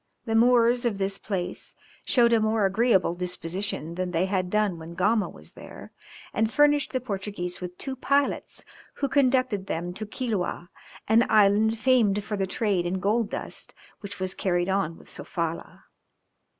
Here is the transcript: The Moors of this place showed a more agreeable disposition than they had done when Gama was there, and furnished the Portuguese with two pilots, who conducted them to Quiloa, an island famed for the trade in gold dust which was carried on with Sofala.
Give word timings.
The 0.25 0.33
Moors 0.33 0.83
of 0.83 0.97
this 0.97 1.19
place 1.19 1.75
showed 2.03 2.33
a 2.33 2.39
more 2.39 2.65
agreeable 2.65 3.13
disposition 3.13 3.93
than 3.93 4.09
they 4.09 4.25
had 4.25 4.49
done 4.49 4.79
when 4.79 4.95
Gama 4.95 5.29
was 5.29 5.53
there, 5.53 5.91
and 6.33 6.51
furnished 6.51 6.91
the 6.91 6.99
Portuguese 6.99 7.61
with 7.61 7.77
two 7.77 7.95
pilots, 7.95 8.65
who 8.95 9.07
conducted 9.07 9.67
them 9.67 9.93
to 9.93 10.07
Quiloa, 10.07 10.69
an 11.07 11.29
island 11.29 11.77
famed 11.77 12.23
for 12.23 12.35
the 12.35 12.47
trade 12.47 12.87
in 12.87 12.99
gold 12.99 13.29
dust 13.29 13.75
which 13.99 14.19
was 14.19 14.33
carried 14.33 14.69
on 14.69 14.97
with 14.97 15.07
Sofala. 15.07 15.83